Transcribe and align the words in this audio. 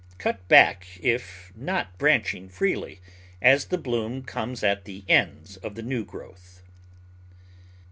Cut 0.17 0.47
back 0.47 0.87
if 0.99 1.51
not 1.55 1.95
branching 1.99 2.49
freely, 2.49 2.99
as 3.39 3.65
the 3.65 3.77
bloom 3.77 4.23
comes 4.23 4.63
at 4.63 4.85
the 4.85 5.05
ends 5.07 5.57
of 5.57 5.75
the 5.75 5.83
new 5.83 6.03
growth. 6.03 6.63